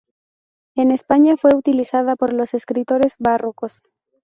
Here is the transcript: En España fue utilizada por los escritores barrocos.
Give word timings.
En 0.73 0.89
España 0.89 1.37
fue 1.37 1.53
utilizada 1.53 2.15
por 2.15 2.33
los 2.33 2.55
escritores 2.55 3.13
barrocos. 3.19 3.83